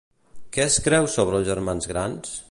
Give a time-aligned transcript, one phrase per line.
[0.55, 2.33] Què es creu sobre els germans grans?